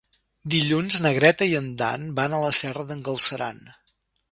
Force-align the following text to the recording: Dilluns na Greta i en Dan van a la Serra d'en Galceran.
Dilluns 0.53 0.97
na 1.07 1.11
Greta 1.17 1.47
i 1.51 1.53
en 1.59 1.67
Dan 1.83 2.09
van 2.21 2.35
a 2.37 2.41
la 2.47 2.51
Serra 2.63 2.89
d'en 2.91 3.07
Galceran. 3.13 3.65